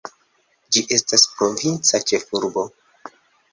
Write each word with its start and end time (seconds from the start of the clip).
Ĝi 0.77 0.81
estas 0.95 1.27
provinca 1.35 2.01
ĉefurbo. 2.13 2.67